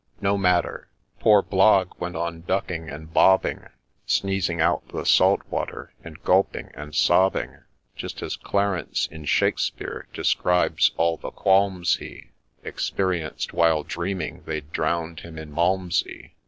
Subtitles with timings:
[0.29, 3.67] —No matter,— poor Blogg went on ducking and bobbing,
[4.07, 7.59] Sneezing out the salt water, and gulping and sobbing,
[7.95, 12.31] Just as Clarence, in Shakspear, describes all the qualms he
[12.63, 16.33] Experienced while dreaming they'd drown'd him in Malmsey.